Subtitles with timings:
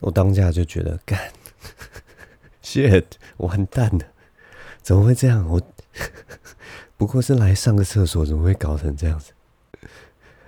[0.00, 1.18] 我当下就觉得干
[2.62, 3.04] ，shit，
[3.38, 4.04] 完蛋了，
[4.82, 5.48] 怎么会这样？
[5.48, 5.60] 我
[6.96, 9.32] 不过是来上个厕所，怎么会搞成这样子？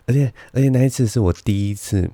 [0.07, 2.11] 而且而且那一次是我第一次，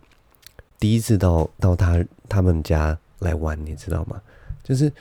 [0.78, 4.20] 第一次到到他他们家来玩，你知道吗？
[4.62, 4.92] 就是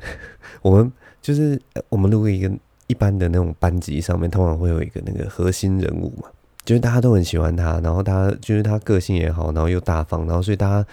[0.62, 2.50] 我们就是我们如果一个
[2.86, 6.28] 一般的那种班级上面，通常会有一个那个核心人物嘛，
[6.64, 10.88] 就是大家都很喜欢他，然后他就是他个性也好，然后又大方，然后所以大家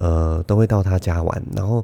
[0.00, 1.82] 呃都会到他家玩，然后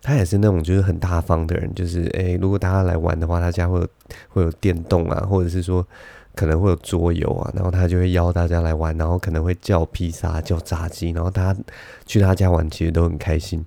[0.00, 3.86] 他也是那种就是很大方的人，就是诶、如果大家来玩的话，他家会有
[4.30, 5.86] 会有电动啊，或者是说。
[6.34, 11.60] 可能会有桌游啊，然后他就会邀大家来玩，然后可能会叫披萨、叫炸鸡，然后大家
[12.06, 13.62] 去他家玩，其实都很开心。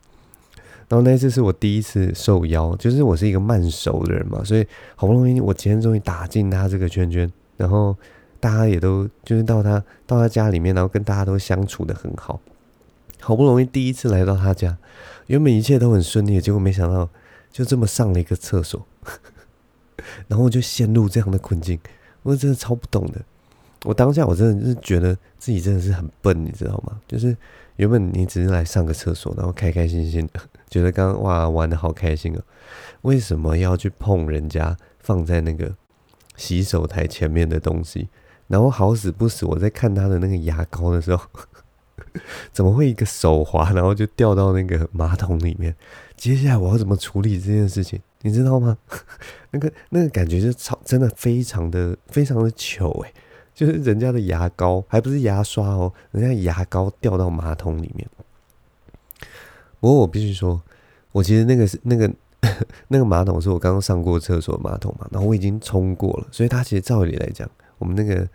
[0.89, 7.95] 然后那次是我第一次受邀，就是我是一个慢熟的人嘛，所以好不容易我今天终于打进他这个圈圈，然后
[8.39, 12.41] 大家也都就是到他到他家里面，然后跟大家都相处得很好。
[13.25, 14.77] 好不容易第一次来到他家，
[15.25, 17.09] 原本一切都很顺利，结果没想到
[17.51, 18.85] 就这么上了一个厕所，
[20.29, 21.79] 然后就陷入这样的困境。
[22.21, 23.19] 我真的超不懂的，
[23.83, 26.99] 我当下我真的是觉得自己真的是很笨，你知道吗？
[27.07, 27.35] 就是
[27.77, 32.41] 原本你只是来上个厕所，然后开开心心的， 觉得刚刚哇玩得好开心啊，
[33.01, 35.73] 为什么要去碰人家放在那个
[36.35, 38.07] 洗手台前面的东西？
[38.45, 41.25] 然后好死不死，我在看他的那个牙膏的时候，
[42.53, 45.75] 怎么会一个手滑，然后就掉到那个马桶里面？
[46.15, 47.99] 接下来我要怎么处理这件事情？
[48.21, 48.77] 你知道吗？
[49.51, 53.13] 那个那个感觉就超真的非常的非常的糗诶，
[53.53, 58.07] 就是人家的牙膏还不是牙刷哦，人家牙膏掉到马桶里面。
[59.79, 60.61] 不过我必须说，
[61.11, 62.11] 我其实那个是那个
[62.87, 68.27] 那个马桶是我刚刚上过厕所的马桶嘛，然后我已经冲过了，所以它其实照理来讲，我们那个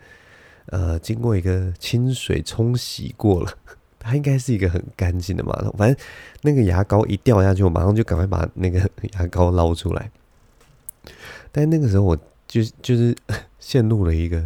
[0.67, 3.51] 呃经过一个清水冲洗过了。
[4.03, 6.05] 它应该是一个很干净的马桶，反正
[6.41, 8.79] 那个牙膏一掉下去，我马上就赶快把那个
[9.13, 10.09] 牙膏捞出来。
[11.51, 13.15] 但那个时候我就就是
[13.59, 14.43] 陷入了一个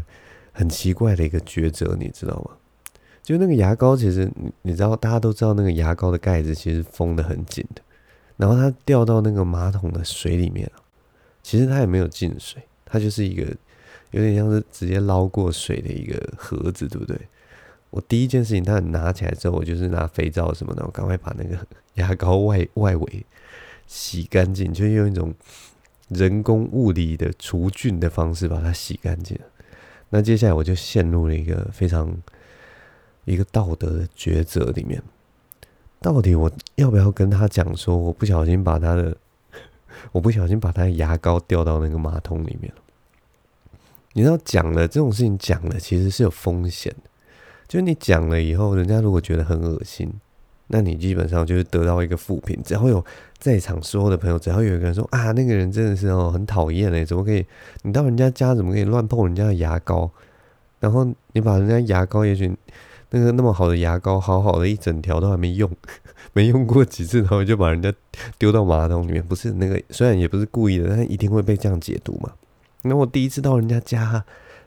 [0.52, 2.58] 很奇怪的一个抉择，你知道吗？
[3.24, 7.82] 就那个牙膏，其实你你知道，大家都知道那个牙膏的盖子其实封得很紧的，
[8.36, 10.70] 然后它掉到那个马桶的水里面，
[11.42, 13.56] 其实它也没有进水，它就是一个
[14.12, 17.20] 有点像是直接捞过水的一个盒子，对不对？
[17.90, 21.58] 我第一件事情，他拿起来之后，我就是拿肥皂什么的，我赶快把那个
[21.94, 23.26] 牙膏外外围
[23.88, 25.34] 洗干净，就用一种
[26.10, 29.40] 人工物理的除菌的方式把它洗干净。
[30.10, 32.14] 那接下来我就陷入了一个非常
[33.24, 35.02] 一个道德的抉择里面，
[36.00, 39.16] 到底我要不要跟他讲说，我不小心把他的
[40.12, 42.82] 我不小心把他的牙膏掉到那个马桶里面了？
[44.18, 47.10] 你知道，讲了这种事情，讲了其实是有风险的。
[47.68, 50.10] 就你讲了以后，人家如果觉得很恶心，
[50.68, 52.58] 那你基本上就是得到一个负评。
[52.64, 53.04] 只要有
[53.38, 57.46] 在场所有的朋友，只要有一个人说啊，那个人真的是哦很讨厌哎，怎么可以？
[57.82, 60.10] 你到人家家怎么可以乱碰人家的牙膏？
[60.80, 62.56] 然后你把人家牙膏，也许
[63.10, 65.70] 那个那么好的牙膏，好好的一整条都还没用，
[66.32, 67.94] 没用过几次，然后就把人家
[68.38, 69.22] 丢到马桶里面。
[69.22, 72.32] 不是那个，虽然也不是故意的，但一定会被这样解读嘛。
[72.86, 74.24] 那我第一次到人家家。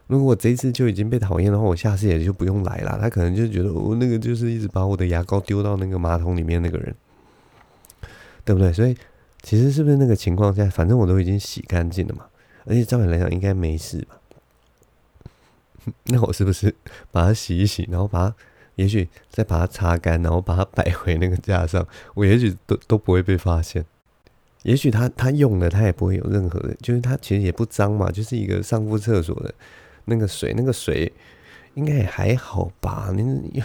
[0.09, 2.99] 如果我这一次就已经被讨厌的话，我下次也就不用来了。
[2.99, 6.95] 他可能就觉得我那个就是一直把我的牙膏丢到那个马桶里面那个人，
[8.43, 8.73] 对不对？
[8.73, 8.97] 所以
[9.43, 12.25] 其实是不是那个情况下，反正我都已经洗干净了嘛，
[12.65, 14.19] 而且照理来讲应该没事吧？
[16.09, 16.75] 那我是不是
[17.13, 18.35] 把它洗一洗，然后把它，
[18.77, 23.85] 也许再把它擦干，然后把它摆回那个架上，我也许都都不会被发现。
[24.63, 29.55] 也许他他用了，他也不会有任何的，就是他其实也不脏嘛，就是一个上过厕所的。
[30.11, 31.13] 那个水，那个水
[31.75, 33.11] 应该也还好吧？
[33.15, 33.63] 你，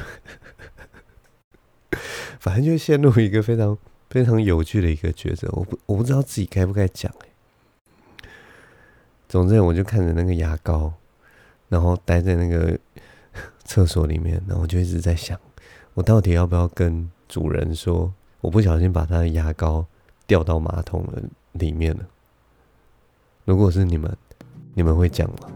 [2.38, 3.78] 反正就陷入一个非常
[4.10, 5.48] 非常有趣的一个抉择。
[5.54, 8.28] 我不我不知道自己该不该讲哎。
[9.30, 10.92] 总之，我就看着那个牙膏，
[11.70, 12.78] 然后待在那个
[13.64, 15.40] 厕所里面，然后我就一直在想，
[15.94, 19.86] 我到底要不要跟主人说，我不小心把他的牙膏
[20.26, 21.22] 掉到马桶了
[21.52, 22.06] 里面了？
[23.46, 24.18] 如果是你们，
[24.74, 25.50] 你们会讲吗？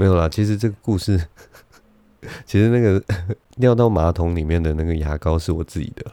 [0.00, 1.20] 没有啦，其实这个故事，
[2.48, 2.98] 其实那个
[3.60, 6.10] 掉到马桶里面的那个牙膏是我自己的。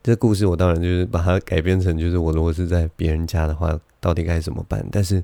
[0.00, 4.86] 这故事我当然就是把它改编成，就是我如果是在别人家的话，到底该怎么办？
[4.92, 5.22] 但是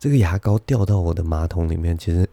[0.00, 2.28] 这个牙膏掉到我的马桶里面，其实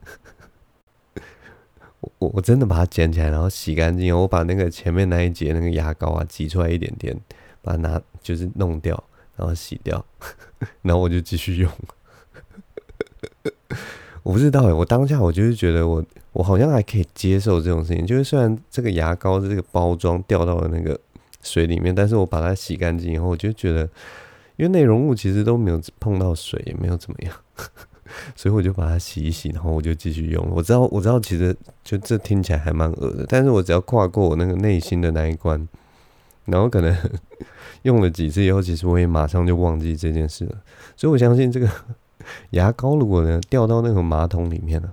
[2.02, 7.16] 我我我真的把它捡起来，然后洗干净，我把那个前面那一节那个牙膏啊挤出来一点点，
[7.62, 9.04] 把它拿就是弄掉，
[9.36, 10.04] 然后洗掉，
[10.82, 11.72] 然后我就继续用。
[14.24, 16.04] 我不知道哎，我当下我就是觉得我
[16.36, 21.00] 我好像还可以接受这种事情，就是虽然这个牙膏的这个包装掉到了那个
[21.42, 23.84] 水里面，但是我把它洗干净以后，我就觉得，
[24.58, 27.34] 因为内容物其实都没有碰到水，也没有怎么样，
[28.36, 30.52] 所以我就把它洗一洗，然后我就继续用了。
[30.54, 31.56] 我知道我知道，其实
[31.86, 35.66] 就这听起来还蛮恶的，但是我只要跨过我那个内心的那一关，
[36.44, 36.94] 然后可能
[37.84, 40.58] 用了几次以后，其实我也马上就忘记这件事了。
[40.98, 41.70] 所以我相信这个。
[42.52, 44.92] 牙膏如果呢掉到那个马桶里面了，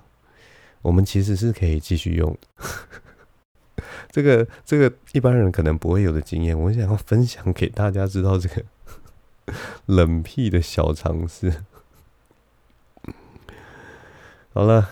[0.83, 2.67] 我们其实是可以继续用的。
[4.11, 8.63] 这个这个一般人可能不会有的经验，我想要分享给大家知道这个
[9.87, 11.65] 冷僻的小常识。
[14.53, 14.91] 好了，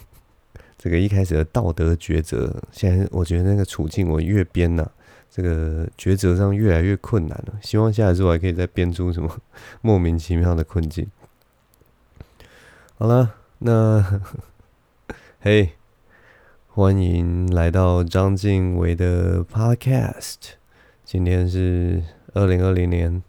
[0.76, 4.90] 这个一开始的道德抉择，现在我觉得那个处境我越编呢、
[5.30, 7.58] 这个抉择上越来越困难了。
[7.62, 9.40] 希望下一次我还可以再编出什么
[9.80, 11.10] 莫名其妙的困境。
[12.98, 14.20] 好了，那
[15.44, 15.70] 嘿，
[16.68, 20.36] 欢迎来到章晋唯的 Podcast。
[21.04, 22.00] 今天是
[22.32, 23.24] 二零二零年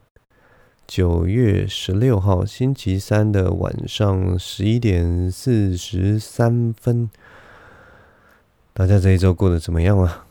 [0.85, 7.09] 九月十六号星期三的晚上十一点四十三分。
[8.75, 10.27] 大家这一周过得怎么样啊？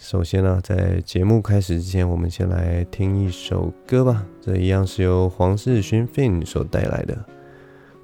[0.00, 4.24] 首先呢、在节目开始之前，我们先来听一首歌吧。
[4.40, 7.26] 这一样是由黄世勋 Fin 所带来的。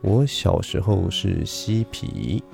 [0.02, 2.44] 我小时候是嬉皮，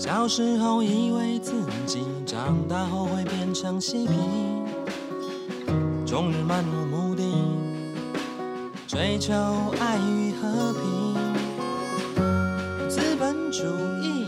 [0.00, 1.52] 小时候以为自
[1.84, 4.14] 己长大后会变成嬉皮，
[6.06, 7.22] 终日漫无目的
[8.88, 9.34] 追求
[9.78, 11.14] 爱与和平，
[12.88, 13.62] 资本主
[14.02, 14.24] 义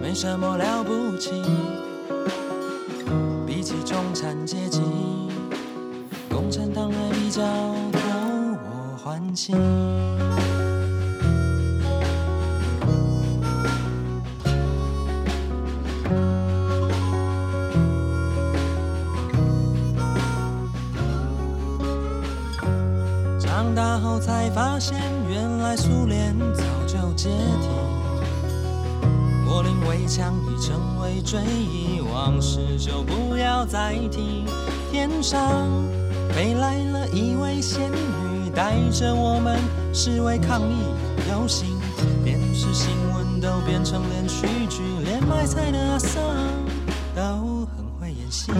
[0.00, 1.32] 没什么了不起，
[3.46, 4.80] 比起中产阶级。
[6.30, 8.00] 共产党还比较讨
[8.64, 9.54] 我欢心。
[23.98, 27.28] 后才发现，原来苏联早就解
[27.60, 27.68] 体，
[29.46, 34.44] 柏林围墙已成为追忆，往事就不要再提。
[34.92, 35.66] 天上。
[36.32, 39.58] 飞来了一位仙女，带着我们
[39.92, 40.76] 示威抗议
[41.28, 41.76] 游行，
[42.24, 46.22] 电视新闻都变成连续剧，连卖菜的阿桑
[47.16, 48.52] 都很会演戏。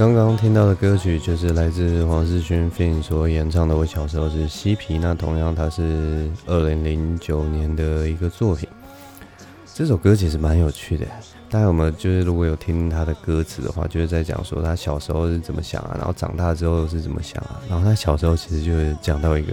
[0.00, 8.66] 刚刚听到的歌曲就是来自黄世勋 Fin 所演唱的《我小时候是嬉皮》，那同样它是二零零九年的一个作品。
[9.74, 11.04] 这首歌其实蛮有趣的，
[11.50, 19.52] 大家有没有就是如果有听他的歌词的话，就是在讲说他小时候是怎么想啊，然后长大之后是怎么想啊，然后他小时候其实就是讲到一个，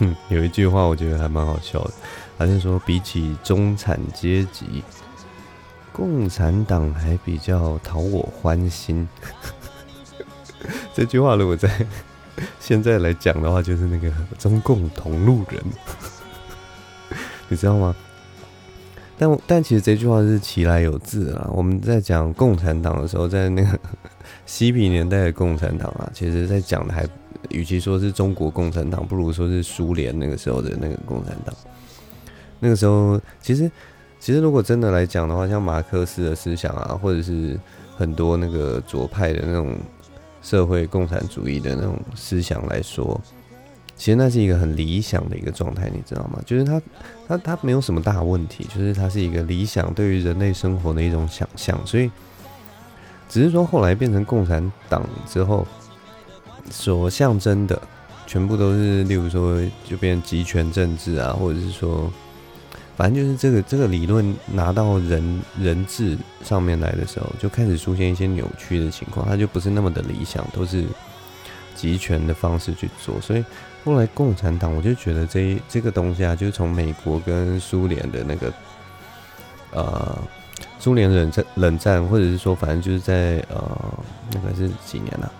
[0.00, 1.90] 哼，有一句话我觉得还蛮好笑的，
[2.36, 4.84] 好像说比起中产阶级，
[5.94, 9.08] 共产党还比较讨我欢心。
[10.94, 11.70] 这句话如果在
[12.58, 15.62] 现在来讲的话，就是那个中共同路人，
[17.48, 17.94] 你知道吗？
[19.18, 21.48] 但但其实这句话是其来有自啊。
[21.52, 23.78] 我们在讲共产党的时候，在那个
[24.46, 27.06] 西皮年代的共产党啊，其实在讲的还，
[27.50, 31.54] 与其说是中国共产党，不如说是苏联那个时候的那个共产党。
[32.58, 33.70] 那个时候，其实
[34.18, 37.60] 其实如果真的来讲的话，像马克思的思想啊，或者是
[37.96, 39.76] 很多那个左派的那种。
[40.42, 43.20] 社会共产主义的那种思想来说，
[43.96, 46.42] 其实那是一个很理想的一个状态，你知道吗？
[46.44, 46.82] 就是它，
[47.28, 52.10] 它，它没有什么大问题，就是它是一个理想对于人类生活的一种想象，所以
[53.28, 55.66] 只是说后来变成共产党之后，
[56.70, 57.80] 所象征的
[58.26, 62.12] 全部都是，例如说就变成集权政治啊，或者是说。
[63.02, 70.84] 反正就是这个这个理论拿到人人质上面来的时候，就开始出现一些扭曲的情况，它就不是那么的理想，都是
[71.74, 73.20] 集权的方式去做。
[73.20, 73.44] 所以
[73.84, 78.52] 后来共产党，我就觉得这这个东西啊，就是从美国跟苏联的那个
[79.72, 80.16] 呃
[80.78, 83.78] 苏联冷战冷战，或者是说反正就是在呃
[84.32, 85.32] 那个是几年了，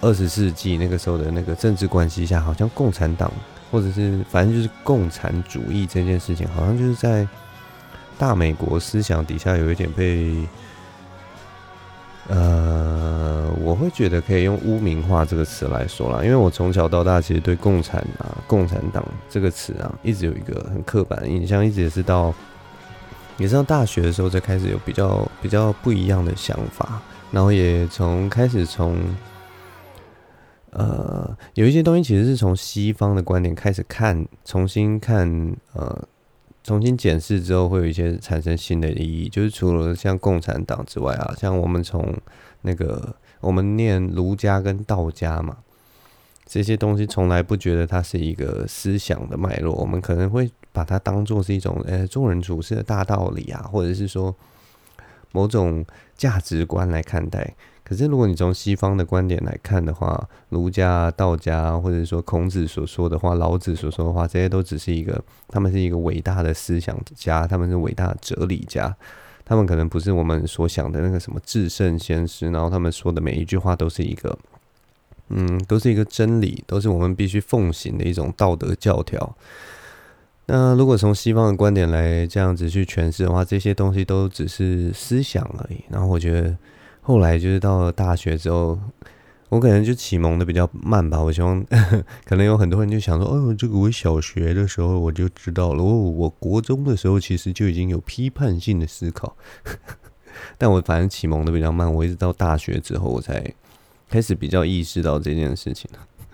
[0.00, 3.28] 二十世纪那个时候的那个政治关系下，好像共产党。
[3.74, 7.26] 或者是反正就是共产主义这件事情，好像就是在
[8.16, 10.32] 大美国思想底下有一点被，
[12.28, 22.32] 呃，我会觉得可以用污名化这个词来说啦，因为我从小到大其实对共产啊、共产党这个词啊，一直有一个很刻板的印象，一直也是到
[23.38, 27.02] 也是到大学的时候才开始有比较比较不一样的想法，
[27.32, 28.96] 然后也从开始从。
[30.76, 36.08] 呃，有一些东西其实是从西方的观点开始看，重新看，呃，
[36.64, 39.28] 重新检视之后，会有一些产生新的意义。
[39.28, 42.12] 就是除了像共产党之外啊，像我们从
[42.62, 45.58] 那个我们念儒家跟道家嘛，
[46.44, 54.34] 这些东西从来不觉得它是一个思想的脉络，我们可能会把它当做是一种呃做人处事的大道理啊，或者是说
[55.30, 57.54] 某种价值观来看待。
[57.86, 68.96] 可是，如果你从西方的观点来看的话，儒家、道家，或者说孔子所说的话、老子所说的话，这些都只是一个，他们是一个伟大的思想家，他们是伟大的哲理家，
[69.44, 74.38] 他们可能不是我们所想的那个什么至圣先师，然后他们说的每一句话都是一个，
[75.28, 79.36] 嗯，都是一个真理，都是我们必须奉行的一种道德教条。
[80.46, 85.84] 那如果从西方的观点来这样子去诠释的话，这些东西都只是思想而已。
[85.90, 86.56] 然后我觉得。
[87.06, 88.78] 后来就是到了大学之后，
[89.50, 91.22] 我可能就启蒙的比较慢吧。
[91.22, 91.62] 我希望
[92.24, 95.84] 可能有很多人就想说：“哦，这个我小学的时候我就知道了。
[95.84, 99.36] 哦，我国中的时候其实就已经有批判性的思考。”
[100.56, 103.52] 但我反正启蒙的比较慢，我一直到大学之后我才
[104.08, 105.90] 开始比较意识到这件事情。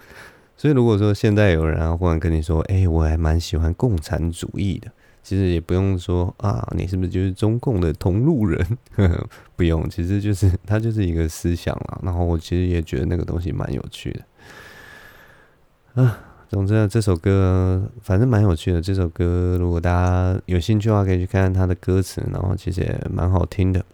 [0.56, 4.88] 所以如果说现在有人啊忽然跟你说：“哎，我还蛮喜欢共产主义的。”
[5.22, 8.58] 其实也不用说啊，你是不是就是中共的同路人？
[8.96, 12.00] 呵呵，不用，其实就是他就是一个思想啦。
[12.02, 14.10] 然后我其实也觉得那个东西蛮有趣
[15.94, 16.18] 的啊。
[16.48, 18.82] 总之这首歌反正蛮有趣的。
[18.82, 23.84] 这首歌如果大家有兴趣的话，可以去看看它的歌词，然后其实也蛮好听的。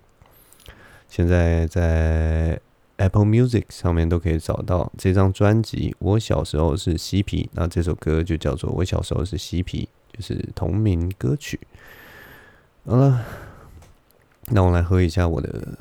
[1.09, 2.59] 现在在
[2.97, 5.95] Apple Music 上面都可以找到这张专辑。
[5.99, 9.87] 我小时候是嬉皮，那这首歌就叫做《我小时候是嬉皮》。
[10.17, 11.61] 就是同名歌曲。
[12.85, 13.25] 好了，
[14.47, 15.79] 那我来喝一下我的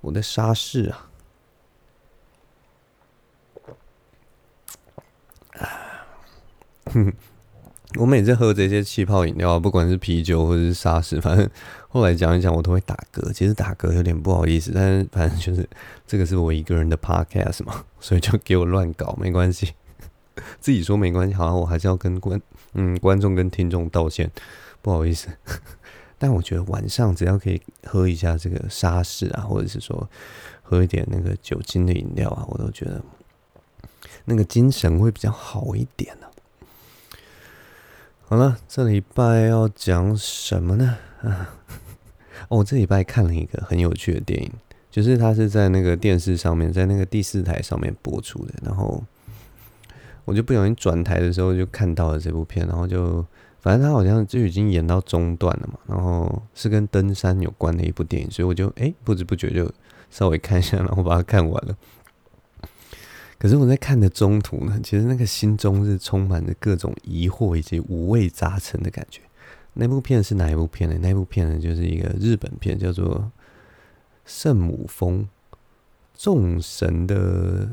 [0.00, 1.10] 我的沙士啊。
[6.92, 7.12] 哼，
[7.98, 11.48] 我每次喝这些气泡饮料，不管是啤酒或者是沙士，反正
[11.88, 13.32] 后来讲一讲，我都会打嗝。
[13.32, 15.68] 其实打嗝有点不好意思，但是反正就是
[16.06, 19.72] 这个是我一个人的 podcast 嘛，所以就给我乱搞，没关系。
[20.64, 22.40] 自己说没关系，好像我还是要跟观
[22.72, 24.30] 嗯观众跟听众道歉，
[24.80, 25.28] 不好意思。
[26.16, 30.08] 但我觉得晚上只要可以喝一下这个沙士啊，或者是说
[30.62, 33.02] 喝一点那个酒精的饮料啊，我都觉得
[34.24, 36.26] 那个精神会比较好一点呢、
[38.26, 40.96] 好了，这礼拜要讲什么呢？
[41.20, 41.56] 啊，
[42.48, 44.50] 哦，这礼拜看了一个很有趣的电影，
[44.90, 49.04] 就是它是在那个电视上面，在那个第四台上面播出的，然后。
[50.24, 53.24] 我就不小心转台的时候就看到了这部片，然后就
[53.60, 59.70] 反正他好像就已经演到中段了嘛，然后是跟登山有关的一部电影，所以我就哎、不知不觉就
[60.10, 61.76] 稍微看一下，然后把它看完了。
[63.38, 69.20] 可是我在看的中途呢，其实那个心中是充满着各种疑惑以及五味杂陈的感觉。
[69.74, 70.96] 那部片是哪一部片呢？
[71.02, 73.16] 那部片呢就是一个日本片，叫做
[74.24, 75.28] 《圣母峰
[76.14, 77.66] 众神的》。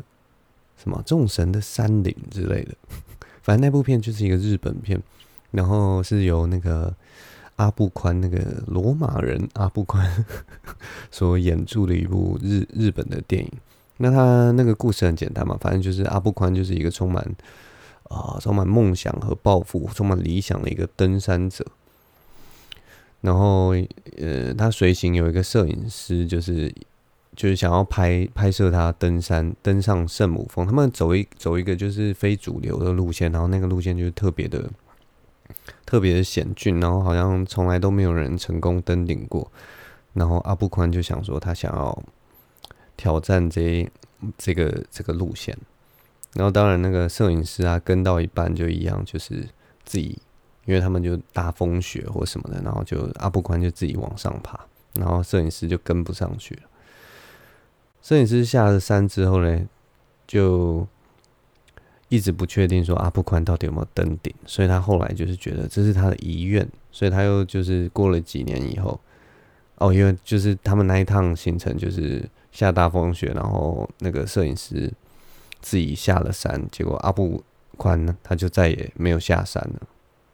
[0.81, 2.75] 什么众神的山岭之类的，
[3.43, 5.01] 反正那部片就是一个日本片，
[5.51, 6.93] 然后是由那个
[7.57, 10.25] 阿布宽那个罗马人阿布宽
[11.11, 13.51] 所演出的一部日日本的电影。
[13.97, 17.23] 那他那个故事很简单嘛，反正就是阿布宽就是一个充满
[18.09, 21.63] 啊、充满梦想和抱负、充满理想的一个登山者。
[23.21, 23.75] 然后
[24.17, 26.73] 呃，他随行有一个摄影师，就是
[27.35, 34.69] 就是想要拍拍摄他登山登上圣母峰，他们走一走一个就是非主流的路线，然后那个路线就是特别的
[35.85, 39.51] 特别的险峻，然后好像从来都没有人成功登顶过。
[40.13, 42.03] 然后阿布宽就想说，他想要
[42.97, 43.89] 挑战这
[44.38, 45.57] 这个这个路线。
[46.33, 49.47] 然后当然那个摄影师啊，跟到一半就一样，就是
[49.85, 50.19] 自己，
[50.65, 54.59] 因为他们就大风雪或什么的，然后就阿布宽就自己往上爬，
[54.95, 56.61] 然后摄影师就跟不上去了。
[58.01, 59.62] 摄影师下了山之后呢，
[60.27, 60.88] 就
[62.10, 69.00] 一直不确定说阿布宽到底有没有登顶，所以他后来就是觉得这是他的遗愿，所以他又就是过了几年以后，
[69.77, 74.91] 哦，因为就是他们那一趟行程就是下大风雪，然后那个摄影师。
[75.63, 77.43] 自己下了山，结果阿布
[77.77, 79.88] 宽呢，他就再也没有下山了，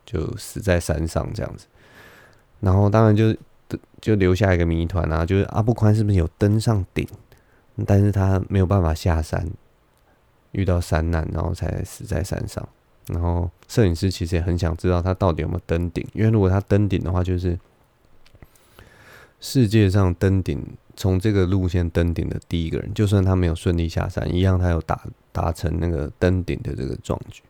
[0.05, 1.65] 就死在山上这样子。
[2.61, 3.35] 然后当然就
[3.99, 7.05] 就留下一个谜团啊，就是阿布宽是不是有登上顶，
[7.85, 9.47] 但是他没有办法下山，
[10.51, 12.67] 遇到山难，然后才死在山上。
[13.07, 17.57] 然后摄影师其实也很想知道他到底有没有登顶，因为如果他登顶的话，就是
[19.39, 20.65] 世界上登顶。
[20.99, 24.99] 从这个路线登顶的第一个人，就算他没有顺利下山，一样他有达
[25.31, 27.43] 达成那个登顶的这个壮举。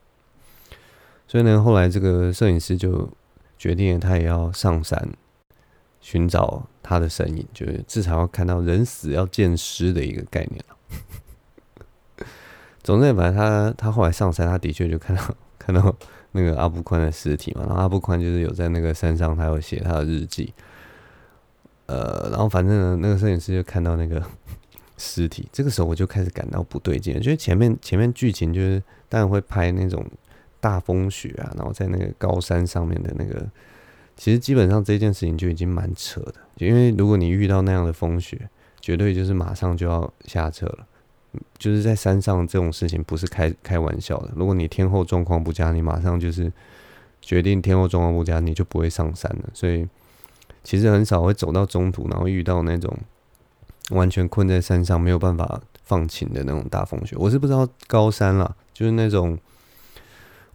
[1.30, 3.10] 所以呢，后来这个摄影师就
[3.58, 5.08] 决定了，他也要上山
[6.02, 10.64] 寻找他的身影，就是至少要看到人死要见尸的一个概念。
[12.82, 15.94] 总之，反正他他后来上山，他的确就看到 看到
[16.32, 17.66] 那个阿布宽的尸体嘛。
[17.68, 20.54] 然后阿布宽就是有在那个山上，他有写他的日记。
[21.88, 24.24] 呃，然后反正呢，那个摄影师就看到那个
[24.98, 30.06] 尸体，这个时候我就开始感到不对劲，就是前面前面剧情就是当然会拍那种
[30.60, 33.46] 大风雪啊，然后在那个高山上面的那个，
[34.18, 38.50] 其实基本上这件事情就已经蛮扯的，因为如果你遇到那样的风雪，
[38.82, 40.88] 绝对就是马上就要下车了，
[41.58, 46.52] 就是在山上这种事情不是开开玩笑的，如果你天候状况不佳，你马上就是
[47.22, 49.88] 决定天候状况不佳，你就不会上山了，所以。
[50.64, 52.94] 其实很少会走到中途，然后遇到那种
[53.92, 57.16] 完全困在山上没有办法放晴的那种大风雪。
[57.18, 59.38] 我是不知道高山啦，就是那种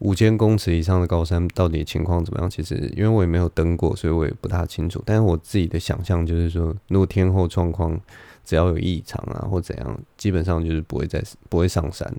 [0.02, 2.50] 五千公尺以上的高山到底情况怎么样。
[2.50, 5.02] 其实因为我也没有登过，所以我也不大清楚。
[5.06, 7.98] 但是我自己的想象就是说，如果天后状况
[8.44, 12.18] 只要有异常啊或怎样，基本上就是不会再不会上山了。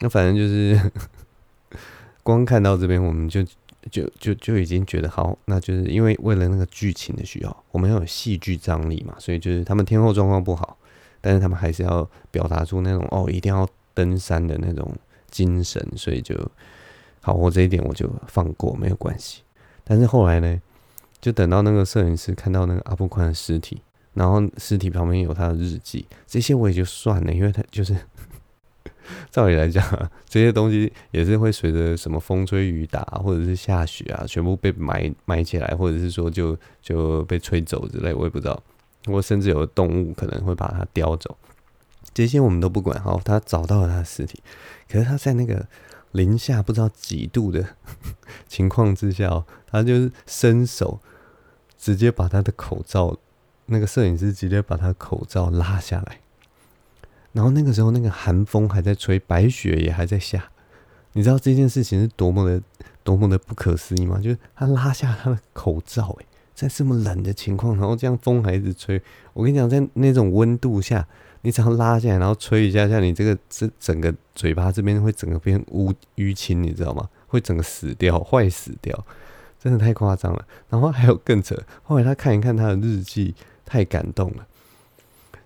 [0.00, 0.90] 那反正就是
[2.22, 3.44] 光看到这边，我们就。
[3.90, 10.76] 就就就已经觉得好，那就是因为为了那个剧情的需要，我们要有戏剧张力嘛，所以就是他们天后状况不好，
[11.22, 14.94] 但是他们还是要表达出那种哦，一定要登山的那种
[15.30, 16.36] 精神，所以就
[17.20, 19.42] 好，我这一点我就放过，没有关系。
[19.84, 20.60] 但是后来呢，
[21.20, 23.82] 就等到那个摄影师看到那个阿布宽的尸体，
[24.14, 27.96] 然后尸体旁边有他的日记，这些我也就算了，因为他就是。
[29.30, 29.84] 照理来讲，
[30.28, 38.62] 这些东西也是会随着什么风吹雨打，或者是下雪啊，全部被埋埋起来，或者是说就就被吹走之类，我也不知道。
[39.06, 41.36] 或甚至有动物可能会把它叼走，
[42.14, 43.02] 这些我们都不管。
[43.02, 44.40] 好，他找到了他的尸体，
[44.88, 45.66] 可是他在那个
[46.12, 47.76] 零下不知道几度的
[48.48, 51.00] 情况之下，他就是伸手
[51.78, 53.16] 直接把他的口罩，
[53.66, 56.20] 那个摄影师直接把他口罩拉下来。
[57.32, 60.50] 然后那个时候，那个寒风还在吹，白雪也还在下，
[61.12, 62.60] 你知道这件事情是多么的、
[63.04, 64.18] 多么的不可思议吗？
[64.20, 69.00] 就是他拉下他的口罩，诶，在这么冷的情况，然后这样风还一直吹。
[69.32, 71.06] 我跟你讲，在那种温度下，
[71.42, 77.08] 你只要拉下来，然后吹一下，像你这个这整个嘴巴这边会整个变乌淤青，你知道吗？
[77.26, 79.06] 会整个死掉、坏死掉，
[79.58, 80.46] 真的太夸张了。
[80.68, 84.46] 然后还有更扯，后来他看一看他的日记，太感动了。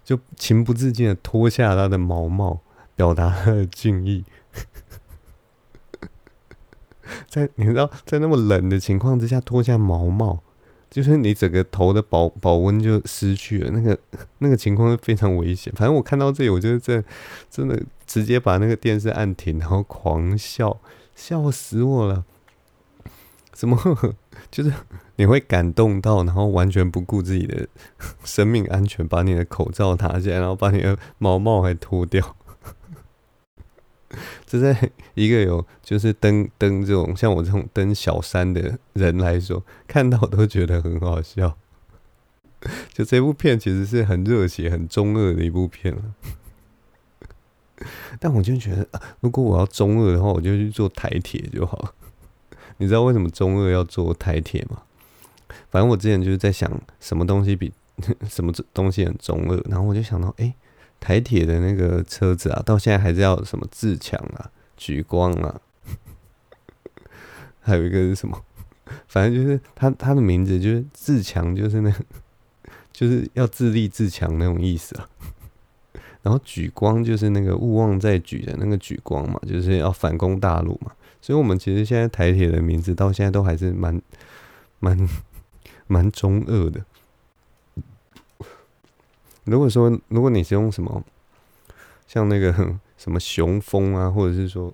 [0.02, 2.60] 就情不自禁的脱下他的毛帽，
[2.96, 4.24] 表达他的敬意。
[7.28, 10.42] 在你知道，在那么冷的情况之下脱下毛帽，
[10.94, 13.70] 就是你整个头的保保温就失去了。
[13.72, 13.98] 那个
[14.38, 15.72] 那个情况非常危险。
[15.76, 17.04] 反正我看到这里，我就是真
[17.50, 20.80] 真的直接把那个电视按停，然后狂笑，
[21.16, 22.24] 笑死我了。
[23.50, 23.76] 怎么？
[24.52, 24.72] 就是
[25.16, 27.66] 你会感动到，然后完全不顾自己的
[28.22, 32.36] 生命安全，把你的口罩拿下来，然后把你的毛帽还脱掉。
[34.46, 41.56] 这在一个有就是登登这种像我这种登小山的人来说，看到都觉得很好笑。
[42.92, 46.02] 就这部片其实是很热血、很中二的一部片了。
[48.18, 48.88] 但我就觉得，
[49.20, 51.92] 如果我要中二的话，我就去做台铁就好。
[52.78, 54.82] 你知道为什么中二要做台铁吗？
[55.70, 57.72] 反正我之前就是在想，什么东西比
[58.28, 60.54] 什么东西很中二，然后我就想到，哎、
[61.04, 65.60] 台铁的那个车子啊，到现在还是要什么自强啊、举光啊，
[67.60, 68.42] 还有一个是什么？
[69.06, 71.94] 反正就是他他的名字就是自强，就是那，
[72.90, 75.06] 就是要自立自强那种意思啊。
[76.22, 80.90] 然后举光就是那个勿忘在举的那个举光嘛，就是要反攻大陆嘛。
[81.20, 84.00] 所以，我们其实现在台铁的名字到现在都还是蛮
[84.80, 85.08] 蛮
[85.86, 86.82] 蛮中二的。
[89.44, 91.02] 如果说，如果你是用什么
[92.06, 92.52] 像那个
[92.98, 94.72] 什么雄风啊，或者是说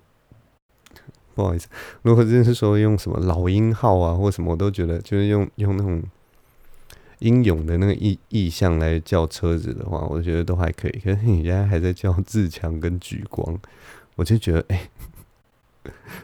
[1.35, 1.67] 不好意思，
[2.01, 6.03] 如果真是说用什么老鹰号啊，或什么，我都觉得就是用用那种。
[7.19, 10.91] 英勇的那个意意象来叫车子的话，我觉得都还可以。
[11.03, 13.59] 可是你现在还在叫自强跟举光，
[14.15, 14.89] 我就觉得哎、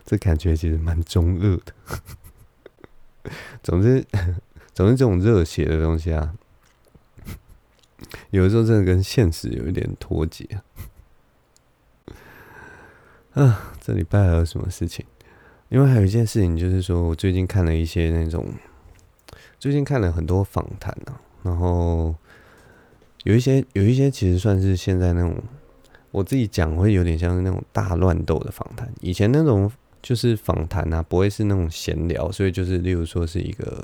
[0.04, 3.32] 这感觉其实蛮中二的。
[3.62, 4.04] 总之，
[4.74, 6.34] 总之这种热血的东西啊，
[8.32, 10.48] 有的时候真的跟现实有一点脱节
[13.34, 13.74] 啊。
[13.80, 15.06] 这礼拜还有什么事情？
[15.70, 18.46] 因为还有一件事情，就是说我最近看了一些那种。
[19.60, 22.14] 最近看了很多访谈啊，然后
[23.24, 25.36] 有一些有一些其实算是现在那种
[26.12, 28.88] 我自己讲会有点像是那种大乱斗的访谈。
[29.02, 33.84] 以前那种就是访谈啊，不会是那种闲聊，所以就是例如说是一个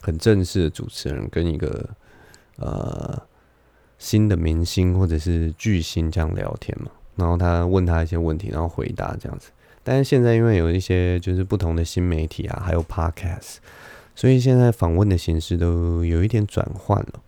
[0.00, 1.88] 很正式的主持人跟一个
[2.56, 3.22] 呃
[4.04, 9.48] 新的明星或者是巨星这样聊天嘛，然后他问他一些问题，然后回答这样子。
[9.82, 13.56] 但是现在因为有一些就是不同的新媒体啊，还有 Podcast。
[14.14, 17.20] 所以现在访问的形式都有一点转换了。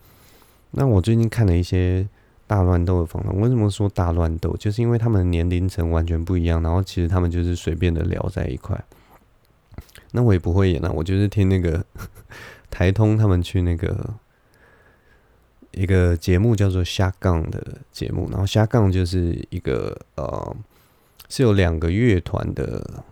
[0.72, 2.06] 那我最近看了一些
[2.46, 4.54] 大乱斗的访谈，为什么说大乱斗？
[4.58, 8.78] 就是因为他们年龄层完全不一样，然后其实他们就是随便的聊在一块。
[10.12, 11.82] 那我也不会演啊，我就是听那个
[12.70, 14.14] 台通他们去那个
[15.76, 20.56] 一个节目叫做下杠的节目，然后下杠就是一个呃
[21.28, 23.04] 是有两个乐团的。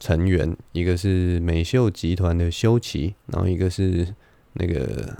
[0.00, 4.06] 成员一个是美秀集团的修齐，然后一个是
[4.52, 5.16] 那个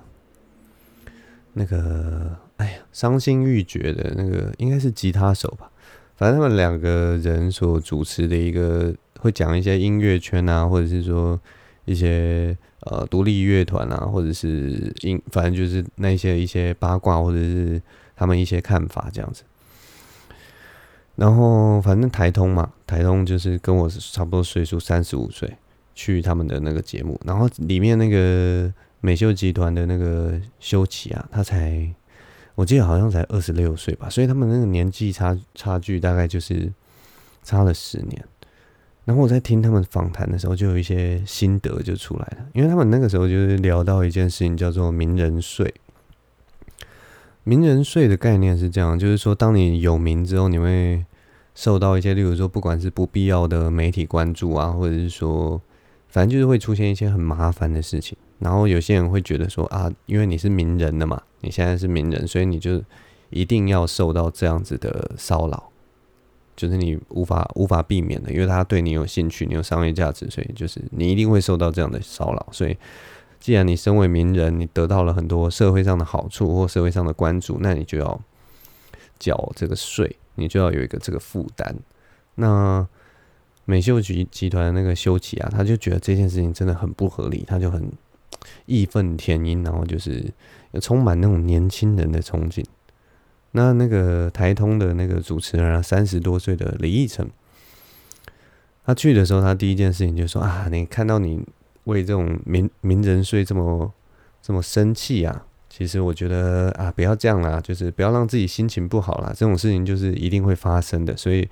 [1.54, 5.68] 那个哎呀伤心欲绝的那个应该是吉他手吧，
[6.14, 11.40] 反正他们两个人所主持的一个会讲一些音乐圈啊，或者是说
[11.85, 12.57] 一些
[12.90, 17.81] 呃独立乐团啊，或者是音反正就是那些一些八卦或者是
[18.16, 19.42] 他们一些看法这样子。
[21.16, 25.57] 然后反正台通嘛，台通就是跟我差不多岁数，三十五岁，
[25.94, 27.20] 去他们的那个节目。
[27.24, 31.92] 然后里面那个美秀集团的那个修齐啊，他才
[32.55, 36.72] 我记得好像才二十六岁吧，所以他们那个年纪差差距大概就是
[37.42, 38.24] 差了十年。
[39.09, 45.73] 然后我在听他们访谈的时候，就有一些心得就出来了，因为他们那个时候就是聊到一件事情，叫做名人税。
[47.42, 51.07] 名人税的概念是这样，就是说，当你有名之后，你会
[51.55, 55.59] 受到一些，例如说，不管是不必要的媒体关注啊，或者是说，
[56.09, 58.14] 反正就是会出现一些很麻烦的事情。
[58.40, 62.85] 然后有些人会觉得说啊，因为你是名人的嘛，你现在是名人，所以你就
[63.31, 65.71] 一定要受到这样子的骚扰，
[66.59, 72.77] 就是你无法无法避免的，因为他对你有兴趣，你有商业价值，所以就是你一定会受到这样的骚扰，所以。
[73.40, 78.21] 既然你身为名人，你得到了很多社会上的好处或社会上的关注，那你就要
[79.16, 81.77] 缴这个税，你就要有一个这个负担。
[82.35, 82.85] 那
[83.64, 87.88] 美秀集集团那个修齐啊，他就觉得这件事情真的很不合理，他就很
[88.66, 90.35] 义愤填膺，然后就是
[90.83, 92.64] 充满那种年轻人的憧憬。
[93.53, 97.29] 那那个台通的那个主持人啊，三十多岁的李义成，
[98.85, 101.45] 他去的时候，他第一件事情就说啊，你看到你。
[101.85, 103.91] 为这种名名人税这么
[104.43, 105.47] 这么生气啊！
[105.71, 109.33] 其实我觉得啊，不要这样啦，就是不要让自己心情不好啦。
[109.35, 111.49] 这种事情就是一定会发生的，所以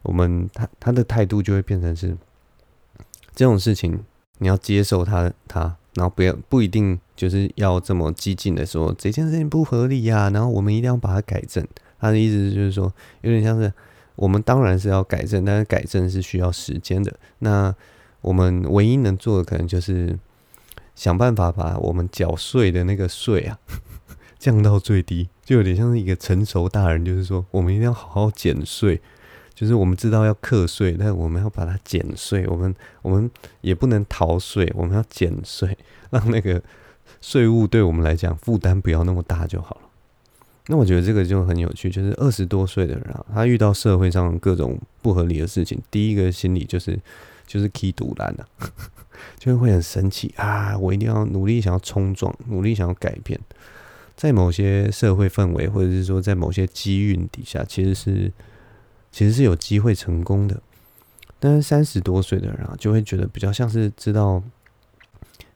[0.00, 2.16] 我们他他的态度就会变成是
[3.34, 4.02] 这种事情，
[4.38, 11.66] 你要接受他他，然后不要不一定就是要这么激进的说这件事情不合理呀，然后我们一定要把它改正。
[11.98, 13.72] 他的意思就是说，有点像是
[14.14, 17.18] 我们当然是要改正，但是改正是需要时间的。
[17.38, 17.74] 那
[18.20, 20.16] 我们唯一能做的，可能就是
[20.94, 23.58] 想办法把我们缴税的那个税啊
[24.38, 29.00] 降到最低，就有点像是一个成熟大人，就是说，我们一定要好好减税，
[29.54, 33.30] 就是我们知道要课税，但我们要把它减税，我们我们
[33.62, 35.76] 也不能逃税，我们要减税，
[36.10, 36.62] 让那个
[37.20, 39.82] 税务对我们来讲负担不要那么大就好了。
[40.68, 46.98] 那我觉得这个就很有趣，就是二十多岁的人啊，他遇到社会上各种不合理的事情，第一个心理就是。
[47.48, 48.48] 就是气赌烂了，
[49.38, 50.76] 就会很生气啊！
[50.76, 53.38] 我一定要努力，想要冲撞，努力想要改变。
[54.16, 58.32] 在某些社会氛围，或者是说在某些机运底下，其实是
[59.12, 60.60] 其实是有机会成功的。
[61.38, 64.42] 但是三十多岁的人啊，就会觉得比较像是知道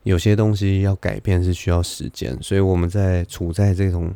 [0.03, 4.13] 有些东西要改变是需要时间，所以我们在处在这种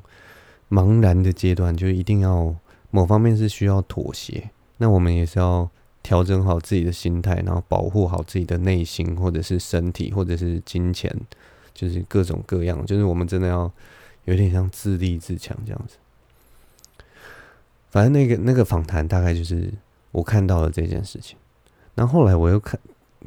[0.69, 2.53] 茫然的阶段，就一定要
[2.89, 4.49] 某方面是需要妥协。
[4.77, 5.69] 那我们也是要
[6.01, 11.09] 调整好自己的心态，然后保护好自己的内心，或者是身体，或者是金钱，
[11.73, 13.71] 就是各种各样，就是我们真的要
[14.25, 15.97] 有点像自立自强这样子。
[17.91, 19.71] 反正那个那个访谈大概就是
[20.11, 21.37] 我看到了这件事情。
[21.93, 22.77] 然后后来我又看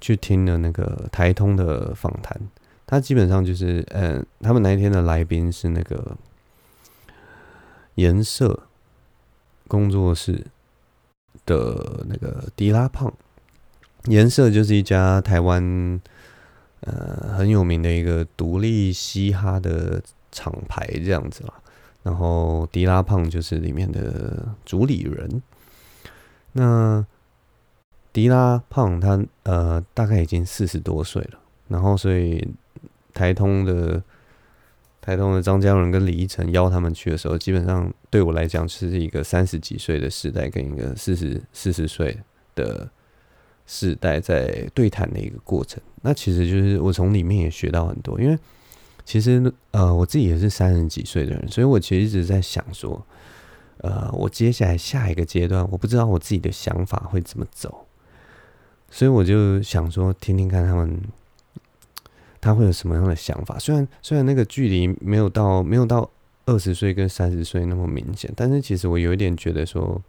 [0.00, 2.40] 去听了那个台通的访谈，
[2.86, 6.16] 他基本上就是，嗯，他们那一天的来宾是那个
[7.96, 8.64] 颜色
[9.66, 10.46] 工作室
[11.44, 13.12] 的那个迪拉胖，
[14.04, 16.00] 颜色就是一家台湾
[16.80, 21.54] 呃很有名的一个独立嘻哈的厂牌这样子啦，
[22.02, 25.42] 然后迪拉胖就是里面的主理人，
[26.52, 27.04] 那。
[28.12, 32.46] 迪拉胖他呃大概已经四十多岁了，然后所以
[33.14, 34.02] 台通的
[35.00, 42.18] 台通的张嘉伦跟李依晨邀他们去的时候，基本上对我来讲是一个三十几岁的时代跟一个四十四十岁
[42.54, 42.90] 的
[43.66, 45.80] 世代在对谈的一个过程。
[46.02, 48.38] 那其实就是我从里面也学到很多，因为
[49.04, 53.04] 其实呃我自己也是三十几岁的人，所以我其实一直在想说，
[53.78, 57.86] 呃我接下来下一个阶段，我不知道我自己的想法会怎么走。
[58.90, 60.98] 所以我就想说，听听看他们，
[62.40, 63.58] 他会有什么样的想法。
[63.58, 66.10] 虽然虽然那个距离没有到没有到
[66.46, 70.02] 二十岁跟三十岁那么明显，但是其实我有一点觉得说，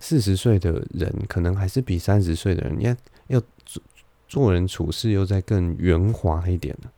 [0.00, 2.96] 四十岁的人可能还是比三十岁的人要
[3.28, 3.82] 要做
[4.26, 6.90] 做人处事又再更圆滑一点的，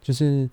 [0.00, 0.48] 就是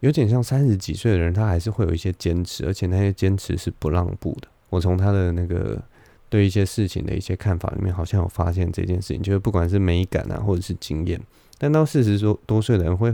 [0.00, 4.48] 有点像三十几岁的人，他还是会有一些坚持，而且那些坚持是不让步的。
[4.68, 5.82] 我从他的那个。
[6.30, 11.18] 对一些事情的一些看法里面，好像有发现这件事情，就是不管是美感啊，或者是经验，
[11.56, 13.10] 但到四十多多岁的人会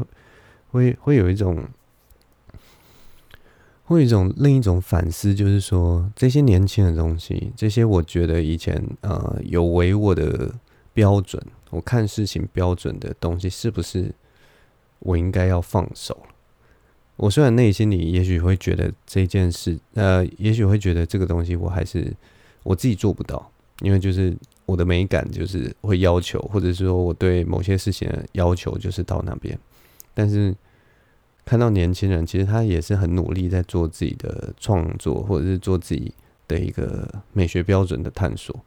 [0.72, 1.64] 会会有一种，
[3.84, 10.52] 会有一种另一种反思，就是说这些年轻的东西，这些我觉得以前呃有违我的
[10.92, 14.12] 标准，我看事情标准的东西，是不是
[14.98, 16.18] 我应该要放手？
[17.16, 22.12] 我虽然内心里也许会觉得这件事，呃，也许会觉得这个东西我还是。
[22.64, 23.48] 我自己做不到，
[23.80, 29.56] 因为就是我的美感就是会要求，或者是说我对某些事情的要求就是到那边。
[30.14, 30.54] 但是
[31.44, 36.12] 看到年轻人，其实他也是很努力在做自己的创作，或者是做自己
[36.48, 38.58] 的一个美学标准的探索。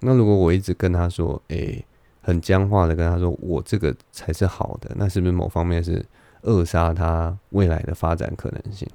[0.00, 1.84] 那如果我一直跟他说，诶、
[2.22, 6.02] 很僵化的跟他说我这个才是好的，那是不是某方面是
[6.42, 8.88] 扼杀他未来的发展可能性？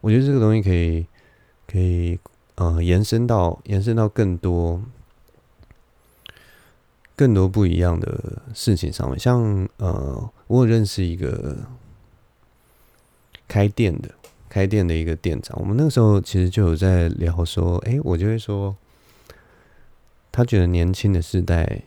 [0.00, 1.04] 我觉得这个东西可以，
[1.66, 2.16] 可以。
[2.60, 4.82] 呃，延伸到延伸到更多
[7.14, 11.56] 更多不一样的事情上面，像呃，我有认识一个
[13.46, 14.10] 开店的
[14.48, 18.74] 开店的一个店长，我们那个时候其实就有在聊说，哎、我就会说，
[20.32, 21.82] 他觉得年轻的世代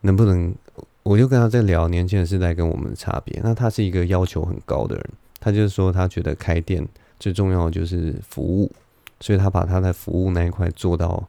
[0.00, 0.54] 能不能，
[1.02, 3.38] 我就跟他在聊年轻的世代跟我们的差别。
[3.44, 6.88] 那他是一个要求很高的人，他就是说，他觉得开店
[7.20, 8.72] 最重要的就是服务。
[9.20, 11.28] 所以他把他的服务那一块做到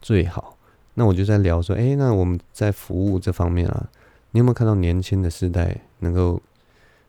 [0.00, 0.56] 最好。
[0.94, 3.88] 那我就在聊说，诶，那我们在服务这方面啊，
[4.30, 6.40] 你有没有看到年轻的世代能够，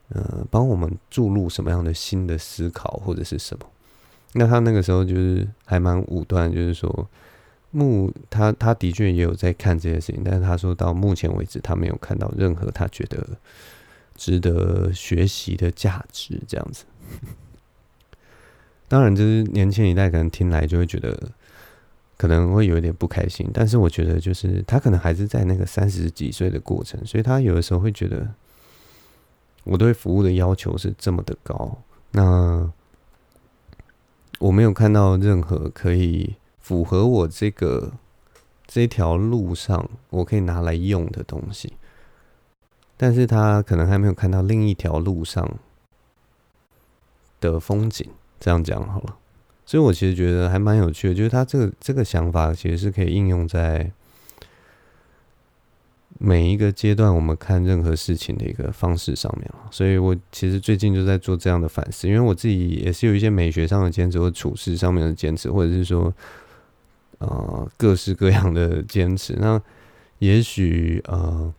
[0.10, 3.66] 呃，帮我们注入什么样的新的思考或者是什么？
[4.34, 7.08] 那他那个时候就是还蛮武断，就是说，
[7.72, 13.26] 目他他的确也有在看这些事情，但是他说到目前为止，他没有看到任何他觉得
[14.16, 16.86] 值得学习的价值，这样子。
[18.88, 21.18] 当然，就是年轻一代可能听来就会觉得
[22.18, 28.28] 可能会有一点不开心，但是我觉得就是他可能还是在那个三十几岁的过程，所以他有的时候会觉得
[29.64, 31.78] 我对服务的要求是这么的高，
[32.12, 32.72] 那
[34.40, 37.92] 我没有看到任何可以符合我这个
[38.68, 41.74] 这条路上我可以拿来用的东西，
[42.96, 45.58] 但是他可能还没有看到另一条路上
[47.42, 48.08] 的风景。
[48.40, 49.18] 这样讲好了，
[49.66, 53.92] 所以我其实觉得还蛮有趣的，就是他这个这个想法其实是可以应用在
[56.18, 59.52] 每一个阶段我们看任何事情的一个方式上面。
[59.70, 66.14] 所以我其实最近就在做这样的反思，因为我自己也是有一些美学上的坚持，或处事上面的坚持，或者是说，
[67.18, 69.36] 呃，各式各样的坚持。
[69.40, 69.62] 那
[70.20, 71.54] 也许呃，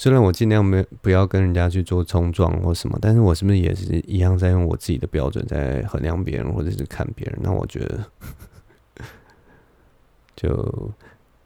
[0.00, 7.38] 虽然我尽量没不要跟人家去做冲撞或什么，但是我是不是也是一样在用我自己的标准在衡量别人或者是看别人？
[7.42, 8.02] 那我觉得，
[10.34, 10.90] 就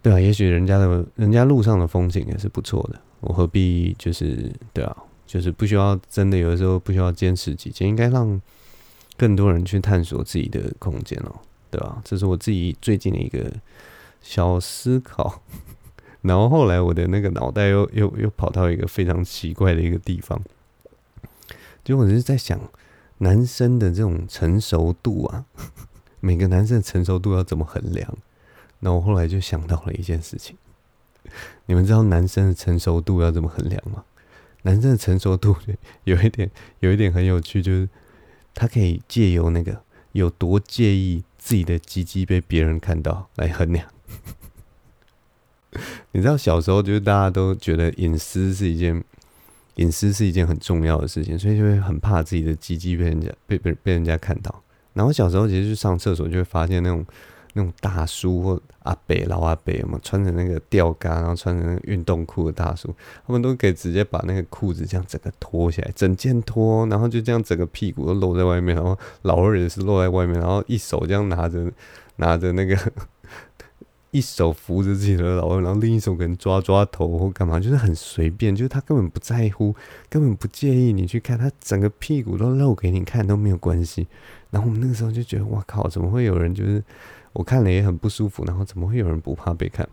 [0.00, 8.40] 对啊，也许人家的人家路上的风景也是不错的，我何必就是对啊，就是不需要真的有的时候不需要坚持己见，应该让
[9.16, 11.34] 更多人去探索自己的空间哦，
[11.72, 12.00] 对吧？
[12.04, 13.52] 这是我自己最近的一个
[14.22, 15.42] 小思考。
[16.24, 20.40] 然后后来我的那个脑袋又又又跑到一个非常奇怪的一个地方，
[21.84, 22.58] 就我是在想
[23.18, 25.44] 男生的这种成熟度啊，
[26.20, 28.16] 每个男生的成熟度要怎么衡量？
[28.80, 30.56] 那我后来就想到了一件事情，
[31.66, 34.04] 你们知道男生的成熟度要怎么衡量吗？
[34.62, 35.54] 男生的成熟度
[36.04, 37.86] 有一点有一点很有趣，就是
[38.54, 39.82] 他可以借由那个
[40.12, 43.86] 有多介意自己的鸡鸡被别人看到来衡量。
[46.12, 49.02] 你知道小时候就是大家都觉得隐私是一件
[49.76, 54.62] 隐私是一件很重要的事情，所以就会很怕自己的鸡鸡被人家被被被人家看到。
[54.92, 57.04] 然后小时候其实去上厕所就会发现那种
[57.54, 62.94] 那种大叔或阿伯老阿伯嘛，穿着那个吊嘎，然后穿着那个运动裤的大叔，
[63.26, 71.68] 他们都可以直接把那个裤子这样整个脱下来，整件脱，然后就这样整个屁股都露在外面，然后老二也是露在外面，然后一手这样拿着
[72.16, 72.78] 拿着那个。
[74.14, 79.74] 一手扶着自己的老二，然后另一手可能抓抓头或干嘛，就是很随便，就是他根本不在乎，
[80.08, 84.06] 根本不介意你去看，他整个屁股都露给你看都没有关系。
[84.52, 86.80] 然后我们那个时候就觉得，哇靠，怎么会有人就是
[87.32, 89.88] 我看了也很不舒服，然后怎么会有人不怕被看？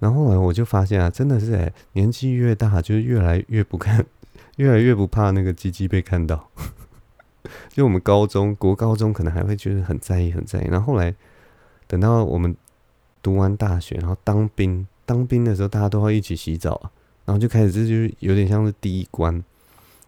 [0.00, 4.04] 然后后来我就发现啊，真的是哎，年纪越大，就是越来越不看，
[4.58, 6.50] 越来越不怕那个鸡鸡被看到。
[7.70, 11.14] 就我们高中国高中可能还会觉得很在意很在意，然后后来
[11.86, 12.56] 等到我们。
[13.26, 14.86] 读完大学，然后当兵。
[15.04, 16.80] 当兵的时候，大家都要一起洗澡，
[17.24, 19.42] 然后就开始，这就是有点像是第一关，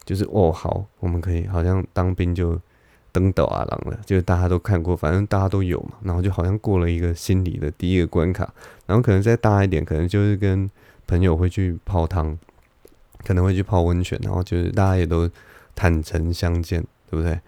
[0.05, 2.57] 就是哦，好，我们可以好像当兵就
[3.11, 8.49] 登岛啊，狼了，就是大家都看过，反正大家都有嘛，然后就好像过了一个心理的第一个关卡。
[8.87, 10.71] 然后可能再大一点，可能就是跟
[11.09, 12.39] 朋友会去泡汤，
[13.25, 15.29] 可能会去泡温泉，然后就是大家也都
[15.75, 17.41] 坦诚相见，对不对？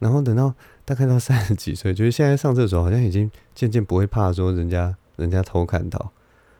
[0.00, 0.52] 然后等到
[0.84, 4.96] 大概到三十几岁，就是现在上厕所好像已经渐渐不会怕说人家。
[5.22, 6.12] 人家偷看到，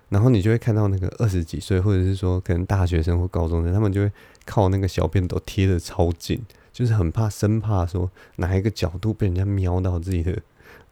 [0.09, 4.11] 然后你就会看到那个二十几岁，或者是说可能大学生或高中生，他们就会
[4.47, 6.41] 靠那个小便斗贴得超近，
[6.73, 10.39] 就是很怕，生怕说哪一个角度被人家瞄到自己的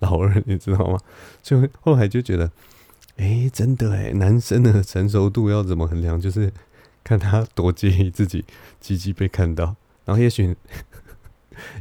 [0.00, 0.98] 老二，你知道吗？
[1.42, 2.50] 就后来就觉得，
[3.16, 6.20] 哎、真的哎，男生的成熟度要怎么衡量？
[6.20, 6.52] 就是
[7.02, 8.44] 看他多介意自己
[8.80, 10.56] 鸡鸡被看到，然后也许。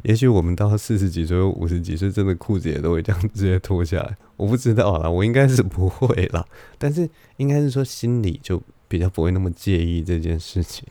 [0.03, 4.17] 也许我们到四十几岁五十几岁，真的裤子也都会这样直接脱下来。
[4.37, 6.45] 我不知道啦，我应该是不会啦。
[6.77, 10.87] 但是应该是说心里就比较不会那么介意这件事情。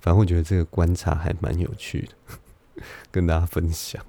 [0.00, 2.38] 反正我觉得这个观察还蛮有趣的，
[3.10, 4.02] 跟大家分享。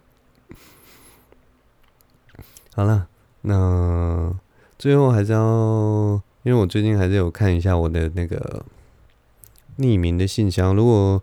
[2.75, 3.07] 好了，
[3.41, 4.33] 那
[4.79, 8.65] 最后还是要，因为我最近还是有看一下我的那个
[9.77, 11.21] 匿名的信箱，如果。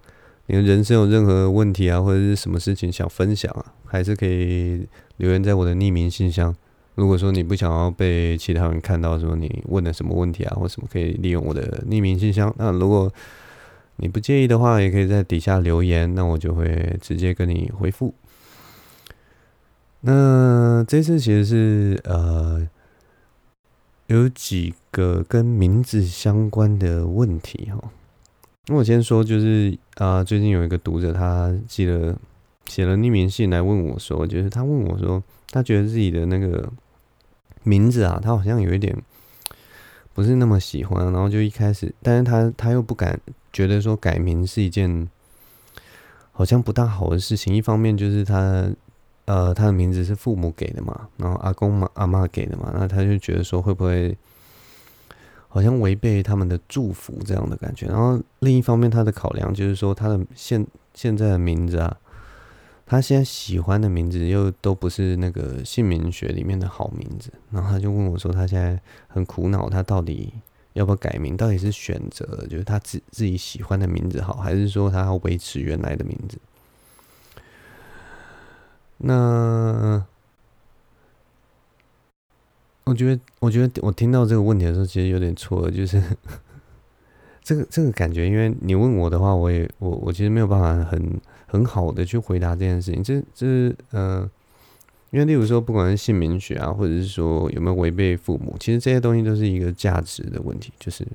[0.53, 4.85] 你的人生有任何问题啊，或者是什么事情想分享啊，还是可以
[5.19, 6.53] 留言在我的匿名信箱。
[6.97, 12.53] 如果说你不想要被其他人看到说你问了什么问题啊，或什么，可以利用我的匿名信箱。
[12.59, 13.13] 那如果
[13.99, 18.13] 你不介意的话，也可以在底下留言，那我就会直接跟你回复。
[20.01, 22.69] 那这次其实是呃
[24.09, 27.91] 有几个跟名字相关的问题哈。
[28.71, 32.17] 那我先说，就是啊，最近有一个读者，他寄了
[32.67, 36.73] 写了匿名信来问我说，就是他问我说，他觉得自己的那个
[37.65, 38.97] 名字啊，他好像有一点
[40.15, 43.19] 不是那么喜欢，然后就一开始，但是他他又不敢，
[43.53, 45.09] 觉得说改名是一件
[46.31, 47.53] 好像不大好的事情。
[47.53, 48.71] 一方面就是他
[49.25, 54.17] 呃，他的名字是父母给的嘛，然后阿公嘛阿妈给的嘛，那他就觉得说会不会。
[55.53, 61.97] 好像违背他们的祝福这样的感觉，然后另一方面，他的考量就是说，他的现现在的名字啊，
[62.87, 70.33] 他现在喜欢的名字又都不是那个姓名学里面的好名字，然后他就问我说，他现在很苦恼，他到底
[70.75, 71.37] 要不要改名？
[71.37, 76.39] 到底是选择就是他自自己喜欢的名字好，还是说他要维持原来的名字？
[78.99, 80.07] 那。
[82.91, 86.03] 我觉得，我觉得我听到这个问题的时候，其实有点错，就是
[87.41, 88.27] 这个这个感觉。
[88.27, 93.01] 因为你问我的话，我也我我其实没有办法很很好的去回答这件事情。
[93.01, 94.29] 这这呃，
[95.11, 100.73] 因为例如说，不管是姓名学啊，或者是说有没有违背父母，其实这些东西都是一个价值的问题。
[100.81, 101.07] 就是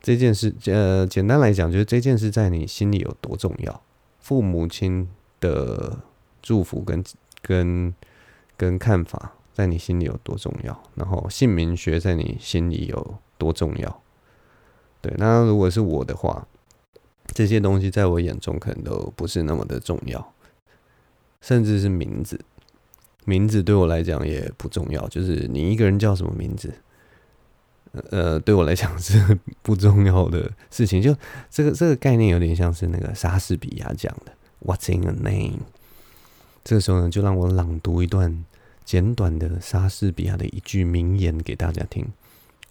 [0.00, 3.82] 这件事，呃，简单来讲，就是这件事在你心里有多重要。
[4.20, 5.06] 父母亲
[5.38, 5.98] 的
[6.40, 7.04] 祝福跟
[7.42, 7.94] 跟
[8.56, 10.82] 跟看法，在你心里有多重要？
[10.94, 14.02] 然后姓名学在你心里有多重要？
[15.00, 16.46] 对，那如果是我的话，
[17.34, 20.32] 这些东西在我眼中可能都不是那么的重要，
[21.40, 22.40] 甚至是名字，
[23.24, 25.08] 名字对我来讲也不重要。
[25.08, 26.72] 就是你一个人叫什么名字，
[28.12, 31.02] 呃，对我来讲是不重要的事情。
[31.02, 31.12] 就
[31.50, 34.30] 这个这个概念有点像是那个莎士比亚讲的
[34.64, 35.62] “What's in a name”。
[36.62, 38.44] 这个时候呢，就让我朗读一段
[38.88, 42.10] 简短的莎士比亚的一句名言给大家听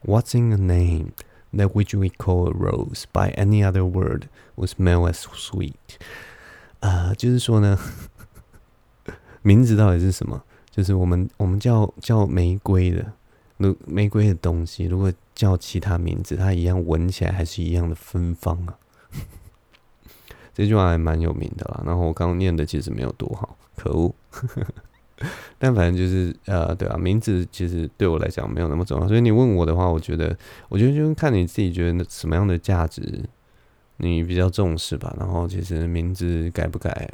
[0.04, 1.12] ：“What's in a name
[1.54, 4.24] that which we call a rose by any other word
[4.56, 5.76] would smell as sweet？”
[6.80, 7.78] 啊、就是说呢，
[9.44, 10.42] 名字到底是什么？
[10.72, 13.14] 就是我们我们叫叫玫瑰的，
[13.58, 18.76] 如玫瑰的东西，如果叫其他名字，它一样闻起来还是一样的芬芳啊。
[20.56, 21.84] 这句话还蛮有名的啦。
[21.86, 23.56] 然后我刚刚念的其实没有多好。
[23.76, 24.16] 可恶，
[25.58, 30.38] 但反正就是呃，对啊，名字其实对我来讲没有那么重要，所以你问我的话，我觉得，
[30.70, 33.24] 我觉得就看你自己觉得什么样的价值
[33.98, 35.16] 你比较重视吧。
[35.20, 37.10] 然后其实名字改不改，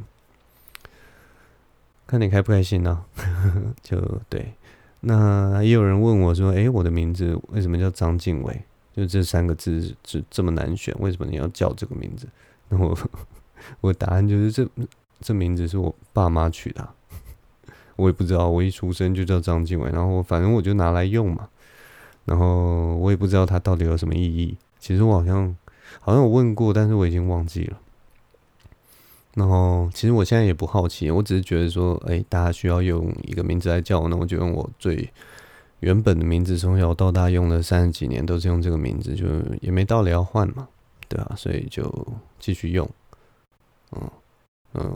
[2.05, 3.23] 看你开不开心呢、啊？
[3.81, 3.97] 就
[4.27, 4.53] 对。
[4.99, 8.61] 那也有人问我说：“诶，我的名字为什么叫张晋伟？
[8.95, 12.27] 就这三个字是这么难选，为什么你要叫这个名字？”
[12.69, 12.97] 那我
[13.79, 14.67] 我答案就是这。
[15.21, 16.85] 这名字是我爸妈取的，
[17.95, 18.49] 我也不知道。
[18.49, 21.47] 我一出生就叫张晋伟，然后反正我就拿来用嘛。
[22.25, 24.57] 然后我也不知道它到底有什么意义。
[24.79, 25.55] 其实我好像
[25.99, 27.77] 好像有问过，但是我已经忘记了。
[29.35, 35.09] 然后其实我现在也不好奇，我只是觉得说，哎，大家需要用一个名字来叫我，那我就用我最
[35.79, 39.25] 原本的名字，从小到大用了三十几年都是用这个名字，就
[39.61, 40.67] 也没道理要换嘛，
[41.07, 42.07] 对啊，所以就
[42.39, 42.89] 继续用，
[43.91, 44.09] 嗯。
[44.75, 44.91] 嗯，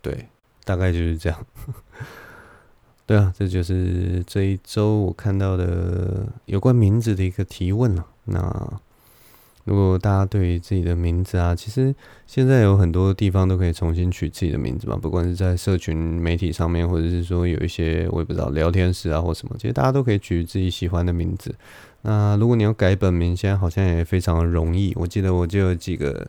[0.00, 0.26] 对，
[0.64, 1.46] 大概就是这样。
[3.06, 8.04] 对啊，这就是这一周我看到的有关名字的一个提问了。
[8.24, 8.80] 那
[9.64, 11.94] 如果大家对于自己的名字啊，其实
[12.26, 21.54] 现在有很多地方都可以重新取自己的名字嘛，不管是在社群媒体上面，或者是说有一些我也不知道聊天室啊或什么，其实大家都可以取自己喜欢的名字。
[22.02, 24.92] 那如果你要改本名，现在好像也非常容易。
[24.96, 26.26] 我记得我就有几个。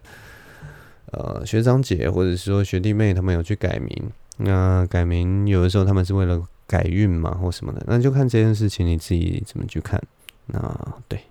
[1.10, 4.12] 呃，学长姐或者是说学弟妹，他们有去改名。
[4.40, 10.00] 那改名有的时候他们是为了改运嘛，或什么的，那就看这件事情你自己怎么去看。
[10.48, 10.60] 那
[11.08, 11.22] 对，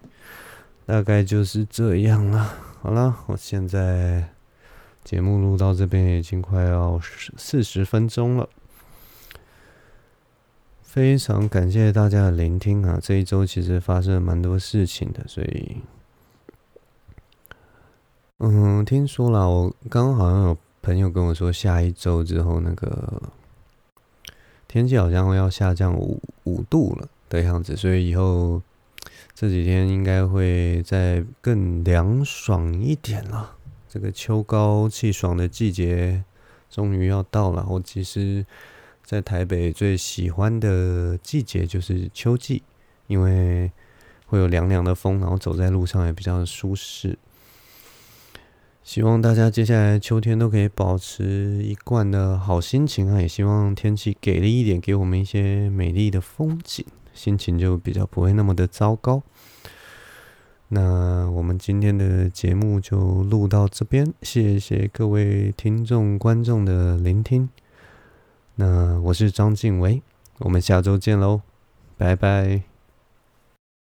[0.86, 2.54] 大概就是这样了。
[2.80, 4.28] 好了，我现在
[5.04, 7.00] 节目录到这边已经快要
[7.36, 8.48] 四十分钟了，
[10.82, 12.98] 非常感谢大家的聆听啊！
[13.02, 15.76] 这一周其实发生了蛮多事情的，所以。
[18.38, 23.22] 嗯，听说了，我刚好像有朋友跟我说，下一周之后那个
[24.76, 28.60] 天气好像要下降五五度了的样子，所以以后
[29.34, 33.56] 这几天应该会再更凉爽一点了。
[33.88, 36.22] 这个秋高气爽的季节
[36.68, 37.64] 终于要到了。
[37.66, 38.44] 我其实，
[39.02, 42.62] 在台北最喜欢的季节就是秋季，
[43.06, 43.72] 因为
[44.26, 47.18] 会有凉凉的风，然后走在路上也比较舒适。
[48.86, 53.20] 希望大家接下来秋天都可以保持一贯的好心情啊！
[53.20, 59.20] 也希望天气给力一点，给我们一些美丽的风景，心情就比较不会那么的糟糕。
[60.68, 67.48] 那我们今天的节目就录到这边，谢谢各位听众观众的聆听。
[68.54, 70.00] 那我是张晋维，
[70.38, 71.40] 我们下周见喽，
[71.98, 72.75] 拜拜。